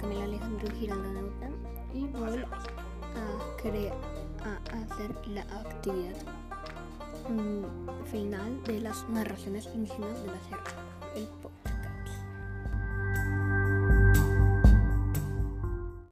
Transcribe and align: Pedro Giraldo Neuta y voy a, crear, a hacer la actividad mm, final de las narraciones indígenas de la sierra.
Pedro 0.00 0.74
Giraldo 0.78 1.12
Neuta 1.12 1.48
y 1.94 2.06
voy 2.06 2.38
a, 2.38 3.56
crear, 3.56 3.94
a 4.44 4.76
hacer 4.78 5.14
la 5.28 5.42
actividad 5.42 6.16
mm, 7.28 8.04
final 8.10 8.62
de 8.64 8.80
las 8.80 9.08
narraciones 9.08 9.68
indígenas 9.74 10.22
de 10.22 10.26
la 10.26 10.40
sierra. 10.40 10.64